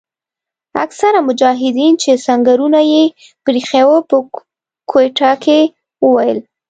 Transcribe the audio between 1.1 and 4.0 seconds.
مجاهدین چې سنګرونه یې پریښي وو